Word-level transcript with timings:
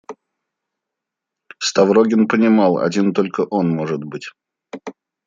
Ставрогин 1.59 2.27
понимал, 2.27 2.79
один 2.79 3.13
только 3.13 3.41
он, 3.47 3.69
может 3.69 4.03
быть. 4.03 4.31